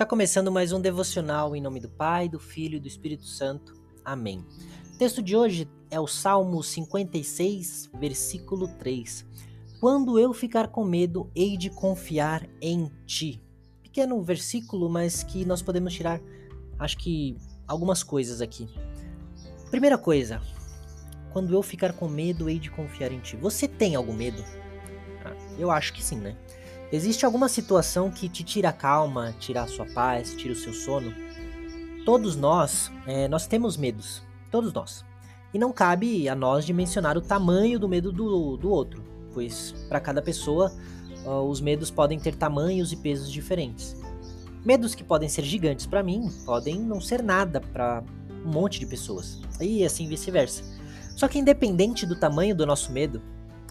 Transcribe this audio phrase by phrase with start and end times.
[0.00, 3.74] Está começando mais um devocional em nome do Pai, do Filho e do Espírito Santo.
[4.02, 4.42] Amém.
[4.94, 9.26] O texto de hoje é o Salmo 56, versículo 3.
[9.78, 13.44] Quando eu ficar com medo, hei de confiar em ti.
[13.82, 16.18] Pequeno versículo, mas que nós podemos tirar,
[16.78, 17.36] acho que,
[17.68, 18.70] algumas coisas aqui.
[19.70, 20.40] Primeira coisa,
[21.30, 23.36] quando eu ficar com medo, hei de confiar em ti.
[23.36, 24.42] Você tem algum medo?
[25.22, 26.38] Ah, eu acho que sim, né?
[26.92, 30.72] Existe alguma situação que te tira a calma, tira a sua paz, tira o seu
[30.72, 31.14] sono?
[32.04, 35.04] Todos nós, é, nós temos medos, todos nós.
[35.54, 39.72] E não cabe a nós de mencionar o tamanho do medo do, do outro, pois
[39.88, 40.72] para cada pessoa
[41.24, 43.94] uh, os medos podem ter tamanhos e pesos diferentes.
[44.64, 48.02] Medos que podem ser gigantes para mim podem não ser nada para
[48.44, 50.64] um monte de pessoas, e assim vice-versa.
[51.14, 53.22] Só que independente do tamanho do nosso medo,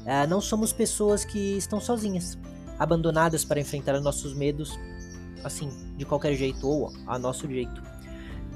[0.00, 2.36] uh, não somos pessoas que estão sozinhas
[2.78, 4.78] abandonadas para enfrentar nossos medos,
[5.42, 7.82] assim, de qualquer jeito ou a nosso jeito.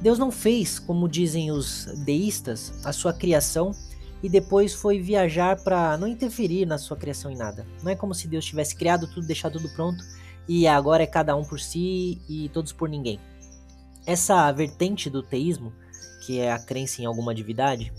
[0.00, 3.72] Deus não fez, como dizem os deístas, a sua criação
[4.22, 7.66] e depois foi viajar para não interferir na sua criação em nada.
[7.82, 10.02] Não é como se Deus tivesse criado tudo, deixado tudo pronto
[10.48, 13.20] e agora é cada um por si e todos por ninguém.
[14.06, 15.72] Essa vertente do teísmo,
[16.24, 17.92] que é a crença em alguma divindade,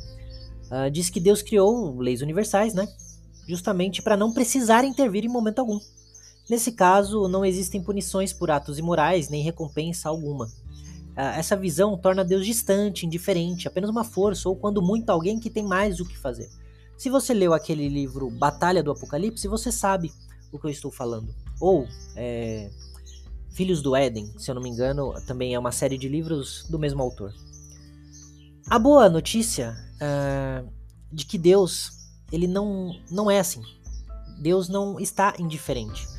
[0.72, 2.88] uh, diz que Deus criou leis universais, né?
[3.48, 5.80] Justamente para não precisar intervir em momento algum.
[6.50, 10.52] Nesse caso, não existem punições por atos imorais nem recompensa alguma.
[11.16, 15.50] Ah, essa visão torna Deus distante, indiferente, apenas uma força ou, quando muito, alguém que
[15.50, 16.50] tem mais o que fazer.
[16.98, 20.12] Se você leu aquele livro Batalha do Apocalipse, você sabe
[20.52, 21.34] o que eu estou falando.
[21.62, 22.72] Ou é,
[23.52, 26.80] Filhos do Éden, se eu não me engano, também é uma série de livros do
[26.80, 27.32] mesmo autor.
[28.68, 30.68] A boa notícia uh,
[31.12, 31.92] de que Deus
[32.32, 33.62] ele não, não é assim.
[34.42, 36.19] Deus não está indiferente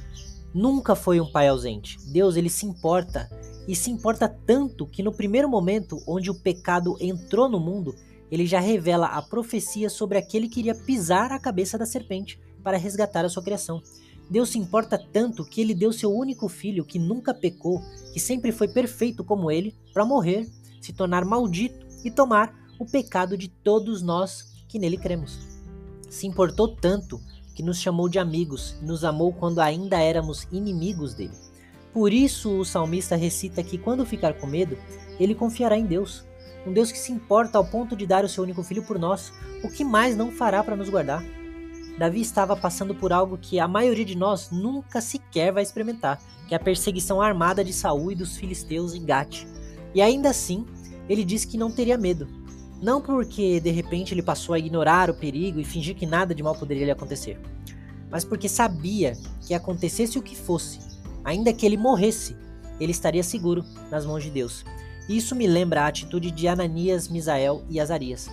[0.55, 1.99] nunca foi um pai ausente.
[2.13, 3.29] Deus ele se importa
[3.67, 7.95] e se importa tanto que no primeiro momento onde o pecado entrou no mundo,
[8.31, 12.77] ele já revela a profecia sobre aquele que iria pisar a cabeça da serpente para
[12.77, 13.83] resgatar a sua criação.
[14.31, 17.83] Deus se importa tanto que ele deu seu único filho que nunca pecou,
[18.13, 20.49] que sempre foi perfeito como ele, para morrer,
[20.81, 25.39] se tornar maldito e tomar o pecado de todos nós que nele cremos.
[26.09, 27.21] Se importou tanto
[27.61, 31.35] que nos chamou de amigos e nos amou quando ainda éramos inimigos dele.
[31.93, 34.79] Por isso o salmista recita que quando ficar com medo,
[35.19, 36.25] ele confiará em Deus,
[36.67, 39.31] um Deus que se importa ao ponto de dar o seu único filho por nós,
[39.63, 41.23] o que mais não fará para nos guardar?
[41.99, 46.19] Davi estava passando por algo que a maioria de nós nunca sequer vai experimentar,
[46.49, 49.45] que é a perseguição armada de Saul e dos filisteus em Gate.
[49.95, 50.65] E ainda assim,
[51.11, 52.27] ele disse que não teria medo,
[52.81, 56.43] não porque de repente ele passou a ignorar o perigo e fingir que nada de
[56.43, 57.39] mal poderia lhe acontecer,
[58.11, 60.79] mas porque sabia que acontecesse o que fosse,
[61.25, 62.37] ainda que ele morresse,
[62.81, 64.65] ele estaria seguro nas mãos de Deus.
[65.09, 68.31] Isso me lembra a atitude de Ananias, Misael e Azarias,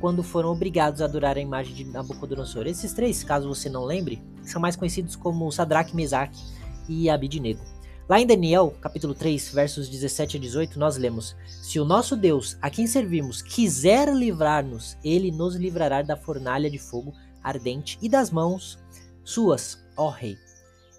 [0.00, 2.66] quando foram obrigados a adorar a imagem de Nabucodonosor.
[2.66, 6.40] Esses três, caso você não lembre, são mais conhecidos como Sadraque, Mesaque
[6.88, 7.73] e Abidnego.
[8.06, 12.58] Lá em Daniel, capítulo 3, versos 17 a 18, nós lemos: Se o nosso Deus,
[12.60, 18.30] a quem servimos, quiser livrar-nos, ele nos livrará da fornalha de fogo ardente e das
[18.30, 18.78] mãos
[19.24, 20.36] suas, ó rei.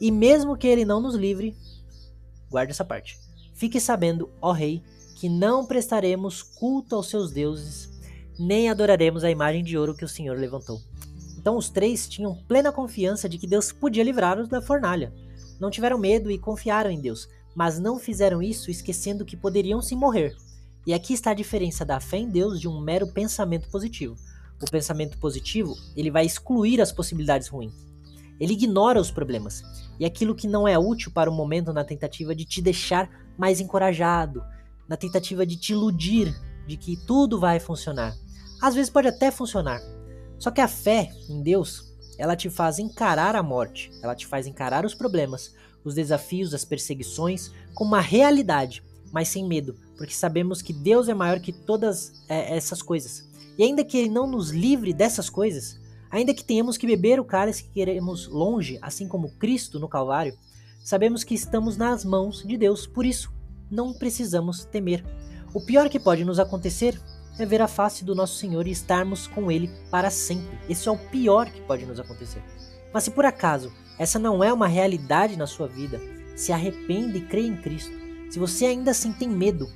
[0.02, 1.56] E mesmo que ele não nos livre,
[2.50, 3.20] guarde essa parte.
[3.54, 4.82] Fique sabendo, ó rei,
[5.16, 7.88] que não prestaremos culto aos seus deuses,
[8.38, 10.82] nem adoraremos a imagem de ouro que o Senhor levantou.
[11.38, 15.14] Então os três tinham plena confiança de que Deus podia livrá-los da fornalha.
[15.60, 19.96] Não tiveram medo e confiaram em Deus, mas não fizeram isso esquecendo que poderiam se
[19.96, 20.36] morrer.
[20.86, 24.16] E aqui está a diferença da fé em Deus de um mero pensamento positivo.
[24.62, 27.74] O pensamento positivo, ele vai excluir as possibilidades ruins.
[28.40, 29.64] Ele ignora os problemas
[30.00, 33.60] e aquilo que não é útil para o momento na tentativa de te deixar mais
[33.60, 34.44] encorajado,
[34.88, 36.34] na tentativa de te iludir
[36.68, 38.16] de que tudo vai funcionar.
[38.62, 39.82] Às vezes pode até funcionar.
[40.38, 44.48] Só que a fé em Deus, ela te faz encarar a morte, ela te faz
[44.48, 45.54] encarar os problemas,
[45.84, 51.14] os desafios, as perseguições como uma realidade, mas sem medo, porque sabemos que Deus é
[51.14, 53.28] maior que todas é, essas coisas.
[53.58, 55.80] E ainda que Ele não nos livre dessas coisas,
[56.10, 60.38] ainda que tenhamos que beber o cálice que queremos longe, assim como Cristo no Calvário,
[60.84, 63.32] sabemos que estamos nas mãos de Deus, por isso
[63.70, 65.04] não precisamos temer.
[65.54, 67.00] O pior que pode nos acontecer
[67.38, 70.58] é ver a face do nosso Senhor e estarmos com Ele para sempre.
[70.70, 72.42] Esse é o pior que pode nos acontecer.
[72.94, 76.02] Mas se por acaso essa não é uma realidade na sua vida,
[76.36, 77.94] se arrependa e creia em Cristo.
[78.30, 79.70] Se você ainda assim tem medo,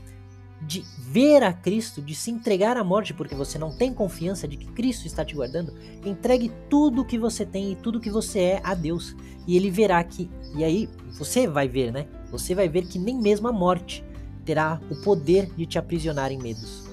[0.61, 4.57] de ver a Cristo, de se entregar à morte, porque você não tem confiança de
[4.57, 5.73] que Cristo está te guardando,
[6.05, 9.15] entregue tudo o que você tem e tudo o que você é a Deus.
[9.47, 10.29] E ele verá que.
[10.55, 12.07] E aí, você vai ver, né?
[12.29, 14.03] Você vai ver que nem mesmo a morte
[14.43, 16.88] terá o poder de te aprisionar em medos,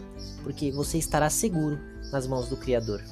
[0.47, 1.77] porque você estará seguro
[2.13, 3.03] nas mãos do Criador.